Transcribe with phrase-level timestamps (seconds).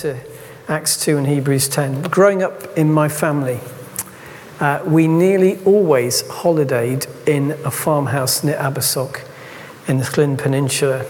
[0.00, 0.18] To
[0.68, 3.60] Acts 2 and Hebrews 10, growing up in my family,
[4.58, 9.22] uh, we nearly always holidayed in a farmhouse near Abersoch
[9.86, 11.04] in the Llyn Peninsula.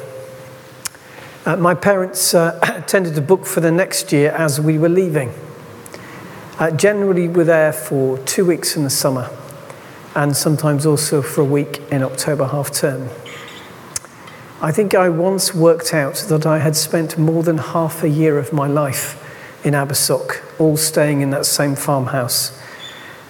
[1.46, 5.32] Uh, my parents uh, tended to book for the next year as we were leaving.
[6.58, 9.30] Uh, generally, we're there for two weeks in the summer
[10.16, 13.08] and sometimes also for a week in October half term.
[14.64, 18.39] I think I once worked out that I had spent more than half a year
[18.39, 19.18] of my life
[19.64, 22.57] in Abersoch, all staying in that same farmhouse.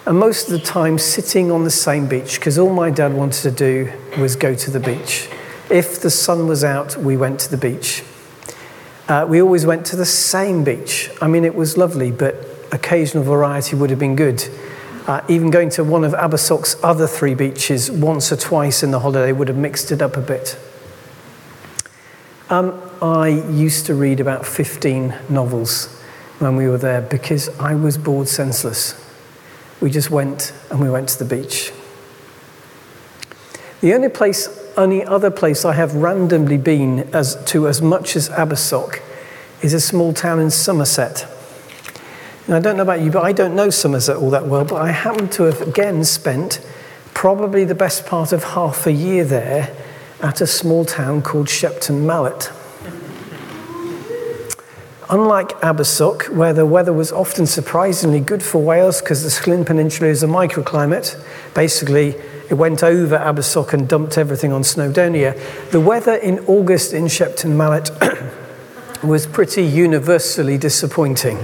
[0.04, 3.40] And most of the time sitting on the same beach, because all my dad wanted
[3.44, 5.26] to do was go to the beach.
[5.70, 8.04] If the sun was out, we went to the beach.
[9.08, 11.08] Uh, we always went to the same beach.
[11.22, 14.46] I mean, it was lovely, but occasional variety would have been good.
[15.06, 19.00] Uh, even going to one of Abersoch's other three beaches once or twice in the
[19.00, 20.58] holiday would have mixed it up a bit.
[22.52, 25.86] Um, I used to read about 15 novels
[26.38, 28.94] when we were there because I was bored senseless.
[29.80, 31.72] We just went and we went to the beach.
[33.80, 38.28] The only place, only other place I have randomly been as, to as much as
[38.28, 39.00] Abersoch
[39.62, 41.26] is a small town in Somerset.
[42.44, 44.76] And I don't know about you, but I don't know Somerset all that well, but
[44.76, 46.60] I happen to have again spent
[47.14, 49.74] probably the best part of half a year there
[50.22, 52.50] at a small town called Shepton Mallet.
[55.10, 60.08] Unlike Abersoch, where the weather was often surprisingly good for Wales because the Llyn Peninsula
[60.08, 61.22] is a microclimate,
[61.54, 62.14] basically
[62.48, 65.38] it went over Abersoch and dumped everything on Snowdonia.
[65.70, 67.90] The weather in August in Shepton Mallet
[69.02, 71.38] was pretty universally disappointing.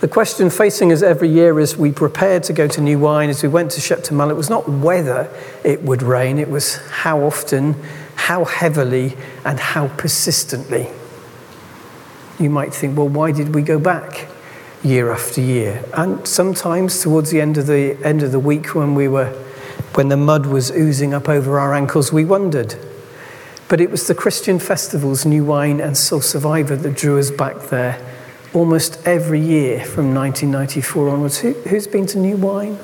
[0.00, 3.42] The question facing us every year as we prepared to go to New Wine, as
[3.42, 5.30] we went to Shepton Mallet, was not whether
[5.62, 7.74] it would rain, it was how often,
[8.14, 10.88] how heavily, and how persistently.
[12.38, 14.26] You might think, well, why did we go back
[14.82, 15.84] year after year?
[15.92, 19.30] And sometimes towards the end of the end of the week when we were
[19.96, 22.74] when the mud was oozing up over our ankles, we wondered.
[23.68, 27.68] But it was the Christian festivals, New Wine and Soul Survivor, that drew us back
[27.68, 28.09] there
[28.52, 31.38] almost every year from 1994 onwards.
[31.38, 32.78] Who, has been to New Wine?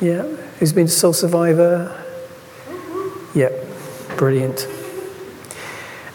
[0.00, 0.22] Yeah.
[0.58, 2.04] Who's been to Soul Survivor?
[3.34, 3.50] Yeah.
[4.16, 4.66] Brilliant.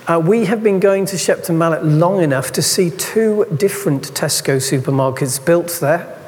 [0.05, 4.57] Uh, we have been going to Shepton Mallet long enough to see two different Tesco
[4.57, 6.19] supermarkets built there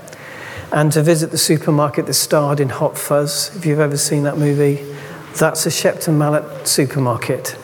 [0.71, 3.53] and to visit the supermarket that starred in Hot Fuzz.
[3.55, 4.85] If you've ever seen that movie,
[5.37, 7.57] that's a Shepton Mallet supermarket.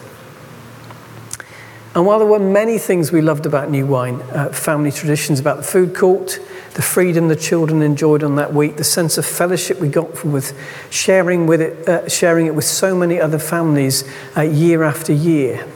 [1.93, 5.57] And while there were many things we loved about New Wine, uh, family traditions about
[5.57, 6.39] the food court,
[6.73, 10.57] the freedom the children enjoyed on that week, the sense of fellowship we got with
[10.89, 14.05] sharing, with it, uh, sharing it with so many other families
[14.37, 15.67] uh, year after year,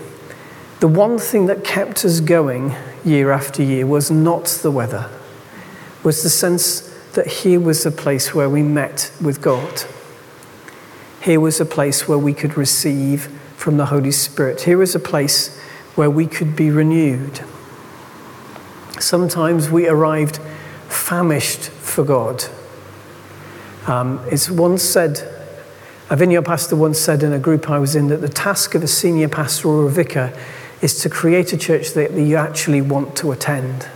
[0.79, 5.09] the one thing that kept us going year after year was not the weather,
[6.01, 9.83] was the sense that here was a place where we met with God.
[11.21, 13.23] Here was a place where we could receive
[13.57, 14.61] from the Holy Spirit.
[14.61, 15.59] Here was a place
[15.95, 17.41] where we could be renewed.
[18.99, 20.39] Sometimes we arrived
[20.87, 22.43] famished for God.
[23.87, 25.19] Um, it's once said,
[26.09, 28.83] a vineyard pastor once said in a group I was in that the task of
[28.83, 30.33] a senior pastor or a vicar
[30.81, 33.87] is to create a church that you actually want to attend.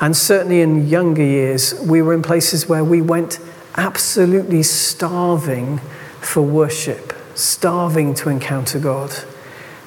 [0.00, 3.38] And certainly in younger years, we were in places where we went
[3.76, 5.78] absolutely starving
[6.20, 9.12] for worship, starving to encounter God.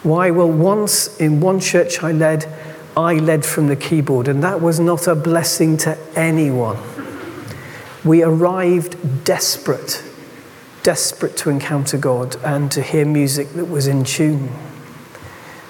[0.06, 0.30] Why?
[0.30, 2.46] Well, once in one church I led,
[2.96, 6.78] I led from the keyboard, and that was not a blessing to anyone.
[8.04, 10.04] We arrived desperate,
[10.84, 14.52] desperate to encounter God and to hear music that was in tune.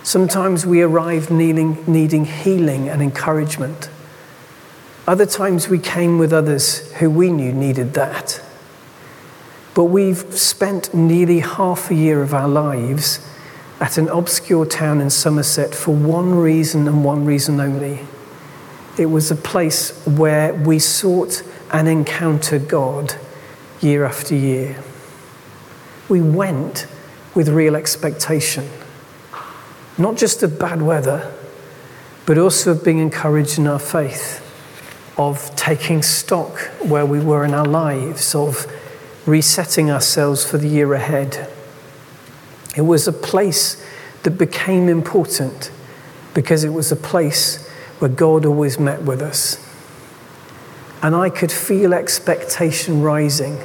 [0.03, 3.89] Sometimes we arrived needing, needing healing and encouragement.
[5.07, 8.41] Other times we came with others who we knew needed that.
[9.73, 13.25] But we've spent nearly half a year of our lives
[13.79, 17.99] at an obscure town in Somerset for one reason and one reason only.
[18.97, 23.15] It was a place where we sought and encountered God
[23.81, 24.81] year after year.
[26.07, 26.87] We went
[27.33, 28.69] with real expectation,
[29.97, 31.33] not just of bad weather,
[32.25, 34.41] but also of being encouraged in our faith,
[35.17, 38.65] of taking stock where we were in our lives, of
[39.25, 41.51] resetting ourselves for the year ahead.
[42.75, 43.83] It was a place
[44.23, 45.71] that became important
[46.33, 47.67] because it was a place
[47.99, 49.61] where God always met with us.
[51.01, 53.59] And I could feel expectation rising,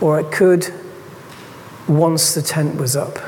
[0.00, 0.72] or it could
[1.86, 3.18] once the tent was up.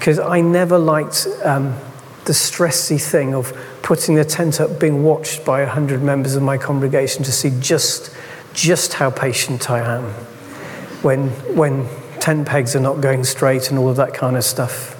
[0.00, 1.76] because I never liked um,
[2.24, 3.52] the stressy thing of
[3.82, 8.10] putting the tent up, being watched by 100 members of my congregation to see just,
[8.54, 10.04] just how patient I am
[11.02, 11.86] when, when
[12.30, 14.96] tent pegs are not going straight and all of that kind of stuff.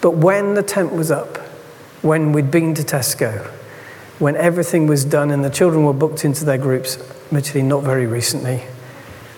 [0.00, 1.38] But when the tent was up,
[2.00, 3.44] when we'd been to Tesco,
[4.20, 8.06] when everything was done and the children were booked into their groups, admittedly not very
[8.06, 8.62] recently,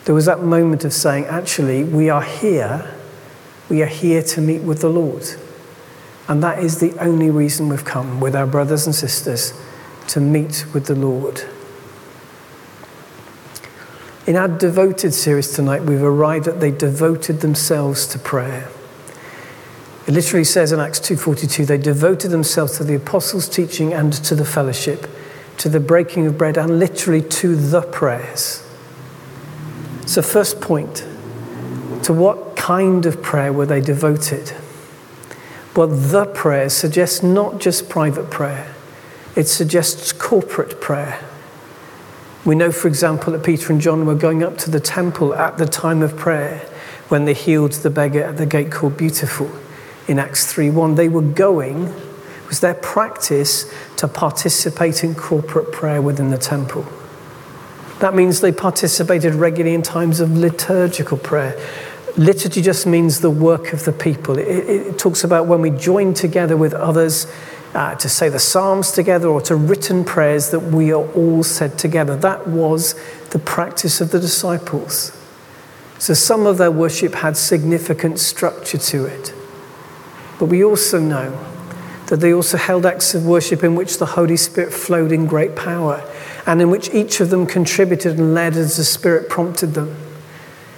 [0.04, 2.94] there was that moment of saying, actually, we are here,
[3.70, 5.26] we are here to meet with the Lord.
[6.28, 9.54] And that is the only reason we've come with our brothers and sisters
[10.08, 11.44] to meet with the Lord.
[14.28, 18.68] In our devoted series tonight, we've arrived at they devoted themselves to prayer.
[20.06, 24.34] It literally says in Acts 2:42 they devoted themselves to the apostles' teaching and to
[24.34, 25.06] the fellowship,
[25.56, 28.60] to the breaking of bread and literally to the prayers.
[30.04, 31.04] So first point,
[32.02, 34.52] to what kind of prayer were they devoted?
[35.74, 38.74] Well, the prayer suggests not just private prayer.
[39.34, 41.18] It suggests corporate prayer.
[42.48, 45.58] We know, for example, that Peter and John were going up to the temple at
[45.58, 46.60] the time of prayer
[47.08, 49.50] when they healed the beggar at the gate called Beautiful
[50.06, 50.96] in Acts 3:1.
[50.96, 56.86] They were going, it was their practice to participate in corporate prayer within the temple.
[57.98, 61.54] That means they participated regularly in times of liturgical prayer.
[62.16, 64.38] Liturgy just means the work of the people.
[64.38, 67.26] It, it, it talks about when we join together with others
[67.74, 71.78] uh, to say the Psalms together or to written prayers that we are all said
[71.78, 72.16] together.
[72.16, 72.94] That was
[73.30, 75.12] the practice of the disciples.
[75.98, 79.34] So some of their worship had significant structure to it.
[80.38, 81.44] But we also know
[82.06, 85.56] that they also held acts of worship in which the Holy Spirit flowed in great
[85.56, 86.02] power
[86.46, 89.94] and in which each of them contributed and led as the Spirit prompted them.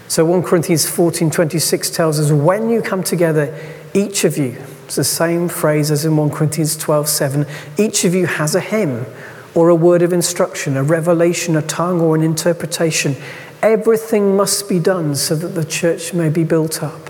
[0.09, 3.57] So 1 Corinthians 14 26 tells us, when you come together,
[3.95, 4.57] each of you,
[4.91, 7.47] it's the same phrase as in 1 Corinthians 12 7.
[7.79, 9.07] Each of you has a hymn
[9.55, 13.15] or a word of instruction, a revelation, a tongue, or an interpretation.
[13.63, 17.09] Everything must be done so that the church may be built up.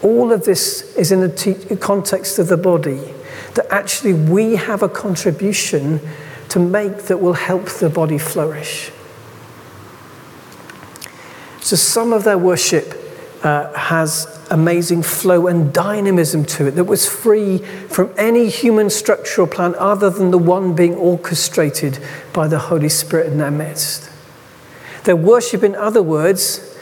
[0.00, 3.12] All of this is in the context of the body,
[3.54, 6.00] that actually we have a contribution
[6.50, 8.92] to make that will help the body flourish.
[11.60, 12.94] So, some of their worship
[13.42, 17.58] uh, has amazing flow and dynamism to it that was free
[17.88, 21.98] from any human structural plan other than the one being orchestrated
[22.32, 24.10] by the Holy Spirit in their midst.
[25.04, 26.76] Their worship, in other words,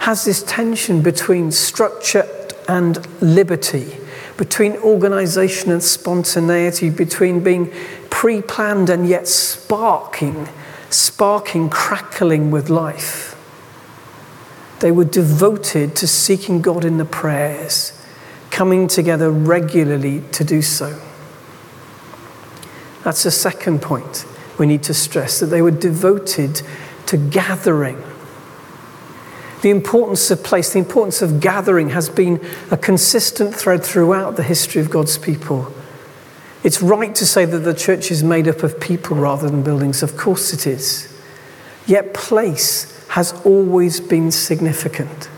[0.00, 2.28] has this tension between structure
[2.68, 3.96] and liberty,
[4.36, 7.72] between organization and spontaneity, between being
[8.10, 10.48] pre planned and yet sparking,
[10.90, 13.31] sparking, crackling with life.
[14.82, 17.92] They were devoted to seeking God in the prayers,
[18.50, 21.00] coming together regularly to do so.
[23.04, 24.26] That's the second point
[24.58, 26.62] we need to stress that they were devoted
[27.06, 28.02] to gathering.
[29.62, 34.42] The importance of place, the importance of gathering has been a consistent thread throughout the
[34.42, 35.72] history of God's people.
[36.64, 40.02] It's right to say that the church is made up of people rather than buildings.
[40.02, 41.08] Of course it is.
[41.86, 45.28] Yet, place has always been significant.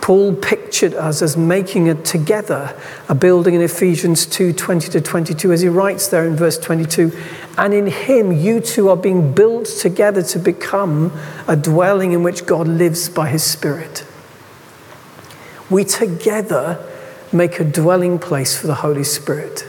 [0.00, 2.74] Paul pictured us as making it together
[3.10, 7.12] a building in Ephesians 2 20 to 22, as he writes there in verse 22.
[7.58, 11.12] And in him, you too are being built together to become
[11.46, 14.06] a dwelling in which God lives by his Spirit.
[15.68, 16.82] We together
[17.34, 19.66] make a dwelling place for the Holy Spirit,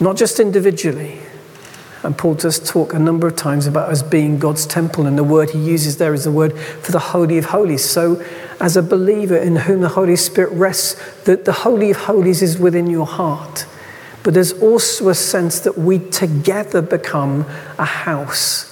[0.00, 1.20] not just individually,
[2.04, 5.24] and Paul does talk a number of times about us being God's temple, and the
[5.24, 7.84] word he uses there is the word for the Holy of Holies.
[7.84, 8.22] So,
[8.60, 10.94] as a believer in whom the Holy Spirit rests,
[11.24, 13.66] that the Holy of Holies is within your heart.
[14.22, 17.46] But there's also a sense that we together become
[17.78, 18.70] a house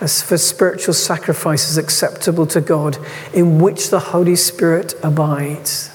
[0.00, 2.98] as for spiritual sacrifices acceptable to God,
[3.32, 5.93] in which the Holy Spirit abides.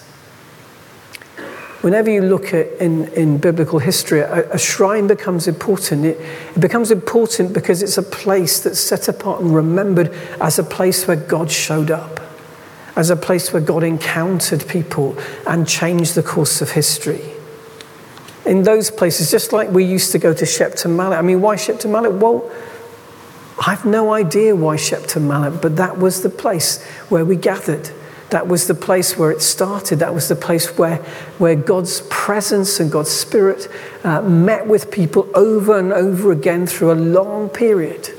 [1.81, 6.03] Whenever you look at in, in biblical history, a, a shrine becomes important.
[6.03, 6.19] It,
[6.55, 10.09] it becomes important because it's a place that's set apart and remembered
[10.41, 12.19] as a place where God showed up,
[12.97, 15.17] as a place where God encountered people
[15.47, 17.21] and changed the course of history.
[18.45, 21.17] In those places, just like we used to go to Shepton Mallet.
[21.17, 22.11] I mean, why Shepton Mallet?
[22.13, 22.51] Well,
[23.65, 27.89] I have no idea why Shepton Mallet, but that was the place where we gathered.
[28.31, 29.99] That was the place where it started.
[29.99, 30.97] That was the place where,
[31.39, 33.67] where God's presence and God's Spirit
[34.03, 38.09] uh, met with people over and over again through a long period.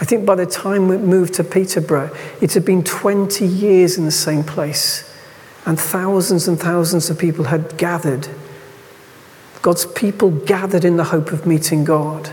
[0.00, 4.04] I think by the time we moved to Peterborough, it had been 20 years in
[4.04, 5.04] the same place.
[5.68, 8.26] and thousands and thousands of people had gathered.
[9.60, 12.32] God's people gathered in the hope of meeting God.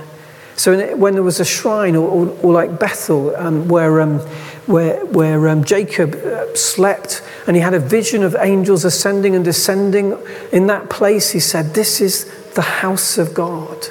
[0.58, 4.20] So when there was a shrine, or, or, or like Bethel, um, where, um,
[4.68, 9.44] where, where um, Jacob uh, slept, and he had a vision of angels ascending and
[9.44, 10.18] descending
[10.54, 13.88] in that place, he said, This is the house of God.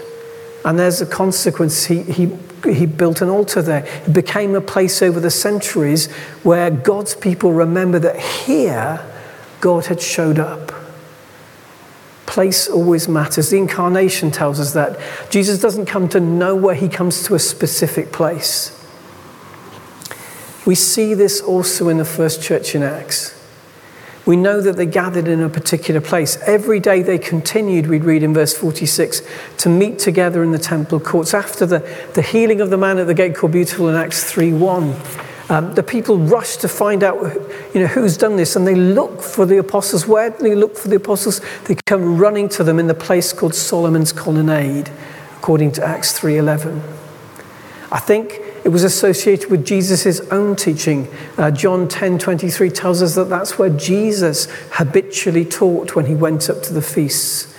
[0.65, 1.85] And there's a consequence.
[1.85, 2.33] He, he,
[2.65, 3.85] he built an altar there.
[4.07, 6.11] It became a place over the centuries
[6.43, 9.05] where God's people remember that here
[9.61, 10.74] God had showed up.
[12.35, 13.51] Place always matters.
[13.51, 14.99] The incarnation tells us that.
[15.31, 18.77] Jesus doesn't come to nowhere, he comes to a specific place.
[20.67, 23.41] We see this also in the first church in Acts.
[24.27, 26.37] We know that they gathered in a particular place.
[26.45, 29.23] Every day they continued, we'd read in verse 46,
[29.59, 31.35] to meet together in the temple courts.
[31.35, 34.55] After the, the healing of the man at the gate called Beautiful in Acts 3
[34.55, 34.93] 1,
[35.51, 37.23] um, the people rush to find out
[37.75, 40.07] you know, who's done this, and they look for the apostles.
[40.07, 41.41] Where do they look for the apostles?
[41.65, 44.91] They come running to them in the place called Solomon's Colonnade,
[45.37, 46.83] according to Acts 3.11.
[47.93, 51.09] I think it was associated with Jesus' own teaching.
[51.37, 56.63] Uh, John 10.23 tells us that that's where Jesus habitually taught when he went up
[56.63, 57.54] to the feasts.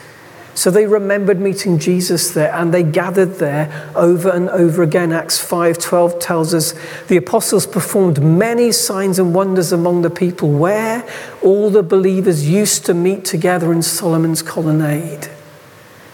[0.55, 5.11] So they remembered meeting Jesus there and they gathered there over and over again.
[5.11, 6.73] Acts 5:12 tells us
[7.09, 11.03] the apostles performed many signs and wonders among the people where
[11.41, 15.27] all the believers used to meet together in Solomon's colonnade.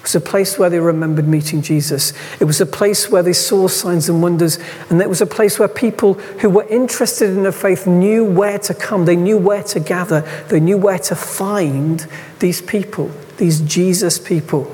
[0.02, 2.12] It was a place where they remembered meeting Jesus.
[2.40, 4.58] It was a place where they saw signs and wonders.
[4.90, 8.58] And it was a place where people who were interested in the faith knew where
[8.58, 9.06] to come.
[9.06, 10.28] They knew where to gather.
[10.48, 12.08] They knew where to find
[12.40, 14.72] these people, these Jesus people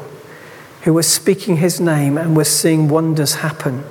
[0.82, 3.86] who were speaking his name and were seeing wonders happen.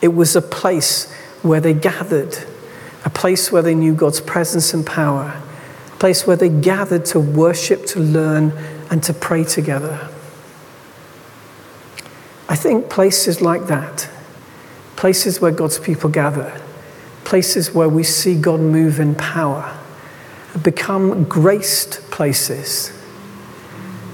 [0.00, 2.38] It was a place where they gathered,
[3.04, 5.42] a place where they knew God's presence and power,
[5.92, 8.52] a place where they gathered to worship, to learn,
[8.88, 10.08] and to pray together.
[12.48, 14.08] I think places like that,
[14.94, 16.62] places where God's people gather,
[17.24, 19.76] places where we see God move in power,
[20.62, 22.92] become graced places.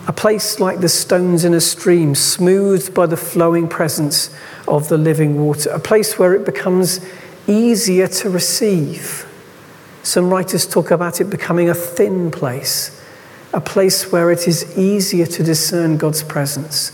[0.06, 4.34] A place like the stones in a stream, smoothed by the flowing presence
[4.68, 5.70] of the living water.
[5.70, 7.00] A place where it becomes
[7.46, 9.26] easier to receive.
[10.02, 13.00] Some writers talk about it becoming a thin place
[13.54, 16.90] a place where it is easier to discern God's presence.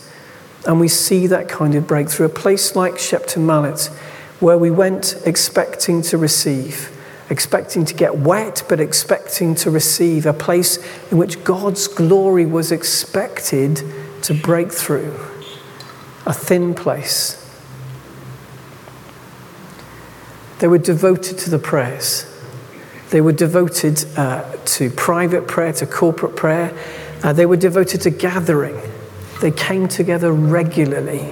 [0.67, 2.27] And we see that kind of breakthrough.
[2.27, 3.87] A place like Shepton Mallet,
[4.41, 6.95] where we went expecting to receive,
[7.31, 10.27] expecting to get wet, but expecting to receive.
[10.27, 10.79] A place
[11.11, 13.83] in which God's glory was expected
[14.23, 15.15] to break through.
[16.27, 17.37] A thin place.
[20.59, 22.27] They were devoted to the prayers.
[23.11, 26.77] They were devoted uh, to private prayer, to corporate prayer.
[27.23, 28.79] Uh, they were devoted to gathering.
[29.41, 31.31] They came together regularly.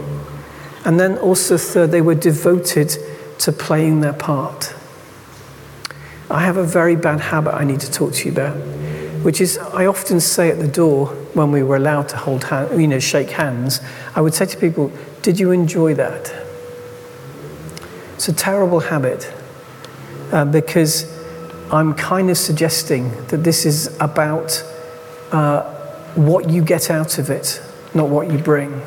[0.84, 2.96] And then also, third, they were devoted
[3.40, 4.74] to playing their part.
[6.30, 8.54] I have a very bad habit I need to talk to you about,
[9.23, 12.80] which is I often say at the door when we were allowed to hold hand,
[12.80, 13.80] you know, shake hands,
[14.14, 14.92] I would say to people,
[15.23, 16.35] Did you enjoy that?
[18.14, 19.32] It's a terrible habit
[20.32, 21.16] uh, because
[21.70, 24.62] I'm kind of suggesting that this is about
[25.32, 25.62] uh,
[26.14, 27.62] what you get out of it,
[27.94, 28.82] not what you bring.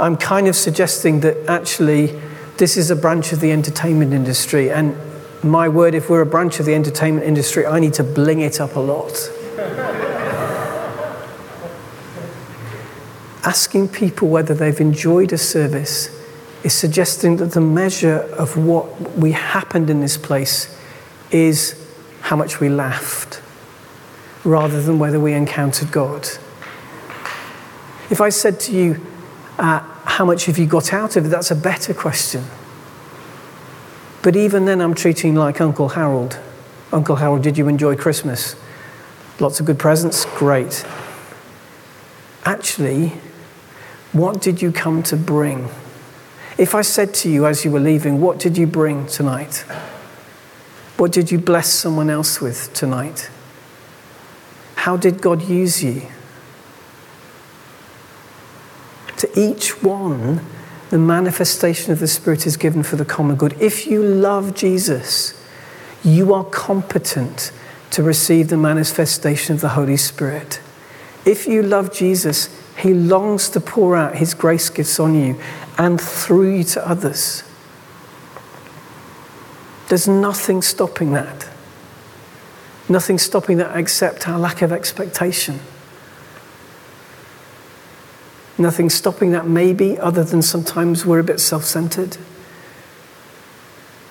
[0.00, 2.20] I'm kind of suggesting that actually
[2.56, 4.96] this is a branch of the entertainment industry, and
[5.44, 8.60] my word, if we're a branch of the entertainment industry, I need to bling it
[8.60, 9.12] up a lot.
[13.44, 16.08] Asking people whether they've enjoyed a service
[16.62, 20.74] is suggesting that the measure of what we happened in this place
[21.30, 21.78] is
[22.22, 23.42] how much we laughed
[24.44, 26.26] rather than whether we encountered God.
[28.10, 29.06] If I said to you,
[29.58, 31.28] uh, How much have you got out of it?
[31.28, 32.44] that's a better question.
[34.24, 36.38] But even then, I'm treating like Uncle Harold.
[36.90, 38.56] Uncle Harold, did you enjoy Christmas?
[39.38, 40.24] Lots of good presents?
[40.24, 40.82] Great.
[42.46, 43.12] Actually,
[44.12, 45.68] what did you come to bring?
[46.56, 49.58] If I said to you as you were leaving, What did you bring tonight?
[50.96, 53.28] What did you bless someone else with tonight?
[54.76, 56.00] How did God use you?
[59.18, 60.40] To each one,
[60.90, 63.60] the manifestation of the Spirit is given for the common good.
[63.60, 65.40] If you love Jesus,
[66.02, 67.50] you are competent
[67.90, 70.60] to receive the manifestation of the Holy Spirit.
[71.24, 72.48] If you love Jesus,
[72.78, 75.40] He longs to pour out His grace gifts on you
[75.78, 77.42] and through you to others.
[79.88, 81.48] There's nothing stopping that.
[82.88, 85.60] Nothing stopping that except our lack of expectation.
[88.56, 92.16] Nothing stopping that, maybe, other than sometimes we're a bit self centered.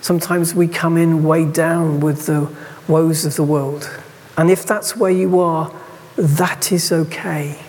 [0.02, 2.54] Sometimes we come in weighed down with the
[2.88, 3.90] woes of the world.
[4.38, 5.74] And if that's where you are,
[6.18, 7.60] that is okay.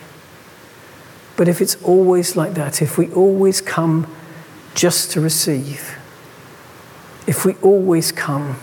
[1.37, 4.13] But if it's always like that, if we always come
[4.73, 5.97] just to receive,
[7.27, 8.57] if we always come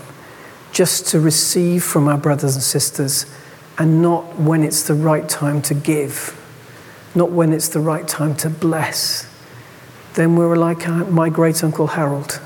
[0.73, 3.27] just to receive from our brothers and sisters
[3.79, 6.39] and not when it's the right time to give,
[7.15, 9.29] not when it's the right time to bless,
[10.15, 12.41] then we're like my great uncle Harold.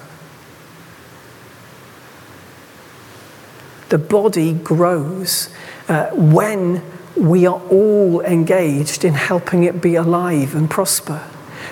[3.88, 5.48] The body grows
[5.88, 6.82] uh, when
[7.16, 11.24] we are all engaged in helping it be alive and prosper.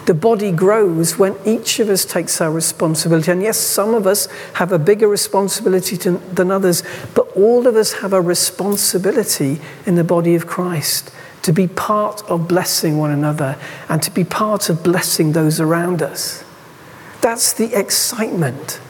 [0.07, 3.31] The body grows when each of us takes our responsibility.
[3.31, 6.83] And yes, some of us have a bigger responsibility to, than others,
[7.15, 11.11] but all of us have a responsibility in the body of Christ
[11.45, 13.59] to be part of blessing one another
[13.91, 16.43] and to be part of blessing those around us.
[17.21, 18.81] That's the excitement.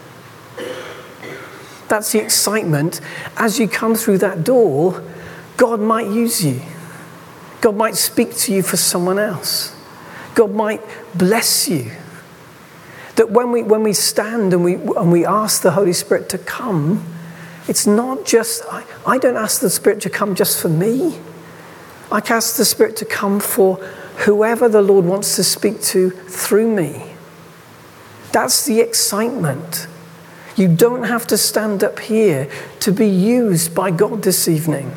[1.88, 3.00] That's the excitement.
[3.36, 5.02] As you come through that door,
[5.56, 6.62] God might use you.
[7.60, 9.74] God might speak to you for someone else.
[10.36, 10.80] God might
[11.12, 11.90] bless you.
[13.16, 16.38] That when we, when we stand and we, and we ask the Holy Spirit to
[16.38, 17.04] come,
[17.66, 21.18] it's not just, I, I don't ask the Spirit to come just for me.
[22.14, 23.74] I ask the Spirit to come for
[24.18, 27.12] whoever the Lord wants to speak to through me.
[28.30, 29.88] That's the excitement.
[30.54, 34.90] You don't have to stand up here to be used by God this evening.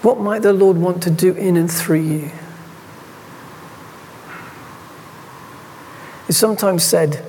[0.00, 2.30] What might the Lord want to do in and through you?
[6.30, 7.22] It's sometimes said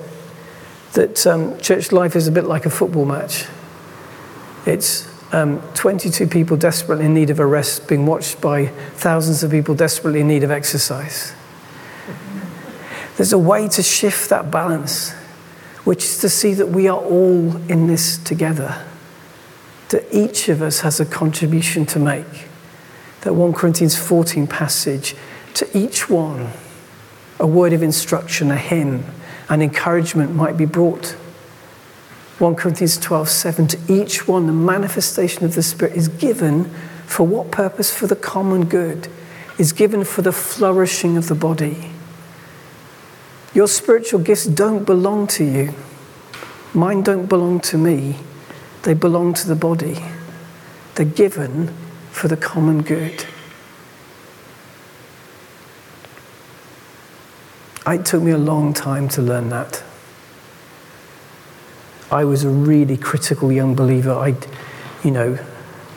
[0.94, 3.44] that um, church life is a bit like a football match.
[4.64, 9.50] It's um, 22 people desperately in need of a rest being watched by thousands of
[9.50, 11.34] people desperately in need of exercise.
[13.16, 15.10] There's a way to shift that balance,
[15.84, 18.84] which is to see that we are all in this together,
[19.88, 22.48] that each of us has a contribution to make
[23.22, 25.16] that 1 Corinthians 14 passage,
[25.54, 26.50] to each one,
[27.40, 29.04] a word of instruction, a hymn,
[29.48, 31.16] an encouragement might be brought.
[32.38, 36.70] 1 Corinthians 12, 7, to each one, the manifestation of the Spirit is given
[37.04, 37.92] for what purpose?
[37.92, 39.08] For the common good,
[39.58, 41.90] is given for the flourishing of the body.
[43.54, 45.74] Your spiritual gifts don't belong to you.
[46.74, 48.18] Mine don't belong to me.
[48.82, 49.98] They belong to the body.
[50.94, 51.74] They're given
[52.12, 53.24] for the common good.
[57.86, 59.82] It took me a long time to learn that.
[62.10, 64.12] I was a really critical young believer.
[64.12, 64.34] I,
[65.04, 65.38] you know,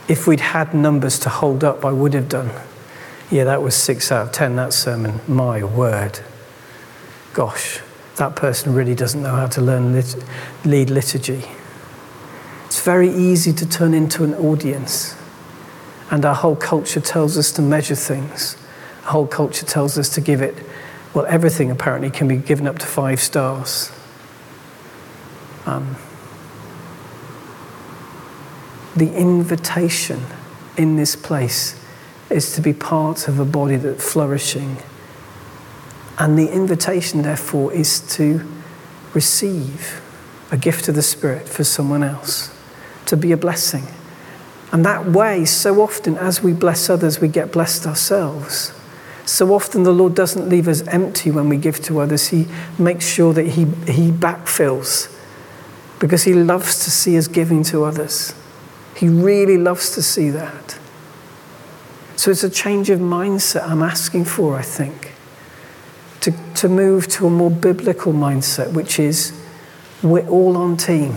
[0.07, 2.51] if we'd had numbers to hold up, I would have done.
[3.29, 5.21] Yeah, that was six out of ten, that sermon.
[5.27, 6.19] My word.
[7.33, 7.79] Gosh,
[8.17, 10.21] that person really doesn't know how to learn lit-
[10.65, 11.45] lead liturgy.
[12.65, 15.15] It's very easy to turn into an audience.
[16.09, 18.57] And our whole culture tells us to measure things.
[19.05, 20.57] Our whole culture tells us to give it,
[21.13, 23.91] well, everything apparently can be given up to five stars.
[25.65, 25.95] Um,
[28.95, 30.21] the invitation
[30.77, 31.79] in this place
[32.29, 34.77] is to be part of a body that's flourishing.
[36.17, 38.45] And the invitation, therefore, is to
[39.13, 40.01] receive
[40.51, 42.53] a gift of the Spirit for someone else,
[43.05, 43.85] to be a blessing.
[44.71, 48.73] And that way, so often as we bless others, we get blessed ourselves.
[49.25, 52.29] So often the Lord doesn't leave us empty when we give to others.
[52.29, 52.47] He
[52.77, 55.17] makes sure that He, he backfills
[56.01, 58.33] because He loves to see us giving to others.
[58.97, 60.77] He really loves to see that.
[62.17, 65.13] So it's a change of mindset I'm asking for, I think.
[66.21, 69.39] To, to move to a more biblical mindset, which is
[70.03, 71.15] we're all on team.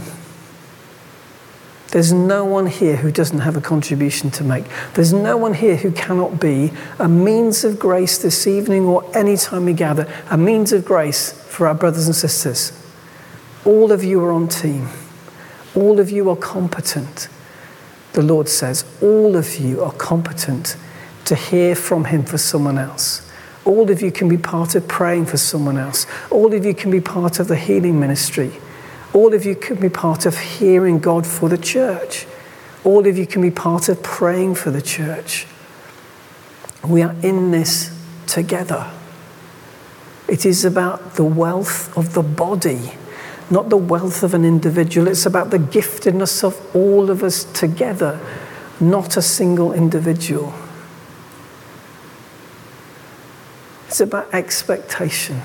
[1.88, 4.64] There's no one here who doesn't have a contribution to make.
[4.94, 9.37] There's no one here who cannot be a means of grace this evening or any
[9.37, 12.84] time we gather, a means of grace for our brothers and sisters.
[13.64, 14.88] All of you are on team.
[15.74, 17.29] All of you are competent.
[18.12, 20.77] The Lord says, all of you are competent
[21.24, 23.29] to hear from Him for someone else.
[23.64, 26.07] All of you can be part of praying for someone else.
[26.31, 28.53] All of you can be part of the healing ministry.
[29.14, 32.27] All of you can be part of hearing God for the church.
[32.85, 35.46] All of you can be part of praying for the church.
[36.87, 38.90] We are in this together.
[40.29, 42.92] It is about the wealth of the body,
[43.50, 45.09] not the wealth of an individual.
[45.09, 48.20] It's about the giftedness of all of us together,
[48.80, 50.52] not a single individual.
[53.88, 55.42] It's about expectation.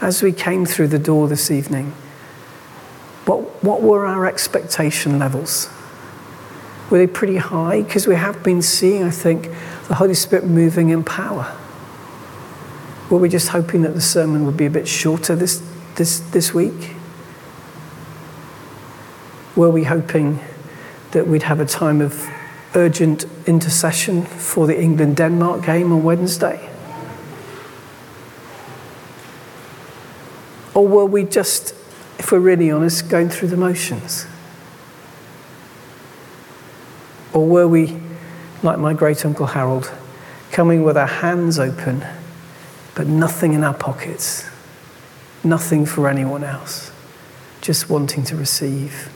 [0.00, 1.92] As we came through the door this evening,
[3.24, 5.68] what, what were our expectation levels?
[6.88, 7.82] Were they pretty high?
[7.82, 9.50] Because we have been seeing, I think,
[9.88, 11.56] the Holy Spirit moving in power.
[13.10, 15.62] Were we just hoping that the sermon would be a bit shorter this,
[15.94, 16.94] this, this week?
[19.54, 20.40] Were we hoping
[21.12, 22.28] that we'd have a time of
[22.74, 26.68] urgent intercession for the England Denmark game on Wednesday?
[30.74, 31.74] Or were we just,
[32.18, 34.26] if we're really honest, going through the motions?
[37.32, 37.98] Or were we,
[38.62, 39.90] like my great uncle Harold,
[40.52, 42.04] coming with our hands open,
[42.96, 44.48] but nothing in our pockets,
[45.44, 46.90] nothing for anyone else,
[47.60, 49.12] just wanting to receive?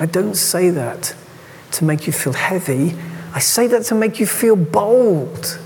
[0.00, 1.14] I don't say that
[1.72, 2.96] to make you feel heavy,
[3.34, 5.58] I say that to make you feel bold.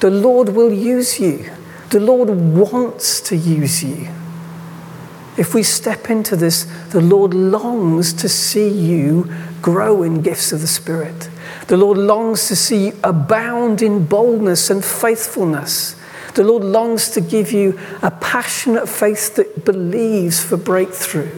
[0.00, 1.50] The Lord will use you.
[1.90, 4.08] The Lord wants to use you.
[5.36, 10.60] If we step into this, the Lord longs to see you grow in gifts of
[10.60, 11.28] the Spirit.
[11.68, 15.94] The Lord longs to see you abound in boldness and faithfulness.
[16.34, 21.30] The Lord longs to give you a passionate faith that believes for breakthrough,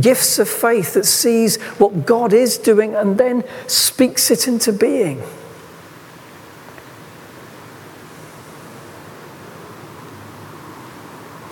[0.00, 5.22] gifts of faith that sees what God is doing and then speaks it into being.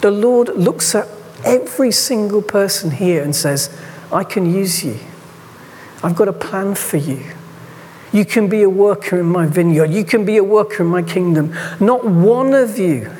[0.00, 1.06] The Lord looks at
[1.44, 3.74] every single person here and says,
[4.10, 4.98] I can use you.
[6.02, 7.22] I've got a plan for you.
[8.14, 9.90] You can be a worker in my vineyard.
[9.90, 11.52] You can be a worker in my kingdom.
[11.80, 13.10] Not one of you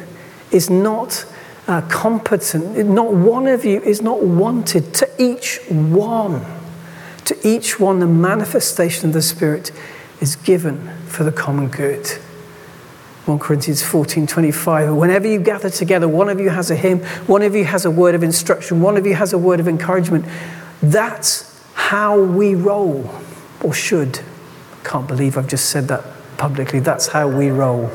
[0.52, 1.26] is not
[1.66, 2.78] uh, competent.
[2.88, 4.94] Not one of you is not wanted.
[4.94, 6.44] To each one,
[7.24, 9.72] to each one, the manifestation of the Spirit
[10.20, 12.07] is given for the common good.
[13.26, 14.94] 1 Corinthians 14 25.
[14.94, 17.90] Whenever you gather together, one of you has a hymn, one of you has a
[17.90, 20.24] word of instruction, one of you has a word of encouragement.
[20.80, 23.11] That's how we roll,
[23.61, 24.20] or should.
[24.85, 26.05] Can't believe I've just said that
[26.37, 26.81] publicly.
[26.81, 27.90] That's how we roll.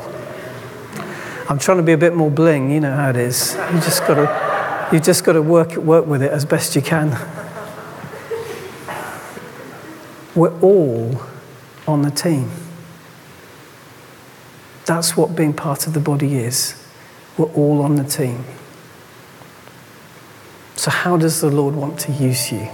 [1.48, 3.54] I'm trying to be a bit more bling, you know how it is.
[3.72, 6.82] You just got to, you just got to work, work with it as best you
[6.82, 7.10] can.
[10.34, 11.20] We're all
[11.88, 12.50] on the team.
[14.86, 16.80] That's what being part of the body is.
[17.36, 18.44] We're all on the team.
[20.76, 22.68] So, how does the Lord want to use you?